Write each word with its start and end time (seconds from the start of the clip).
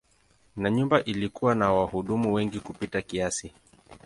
Na 0.57 0.69
nyumba 0.69 1.03
ilikuwa 1.03 1.55
na 1.55 1.71
wahudumu 1.73 2.33
wengi 2.33 2.59
kupita 2.59 3.01
kiasi. 3.01 3.53